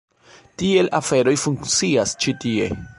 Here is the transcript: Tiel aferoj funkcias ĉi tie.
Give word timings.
Tiel 0.61 0.89
aferoj 1.01 1.35
funkcias 1.43 2.19
ĉi 2.25 2.39
tie. 2.47 2.77